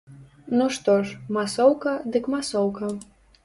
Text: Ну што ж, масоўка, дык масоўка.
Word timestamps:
Ну 0.59 0.69
што 0.77 0.95
ж, 1.11 1.21
масоўка, 1.39 1.95
дык 2.17 2.33
масоўка. 2.39 2.95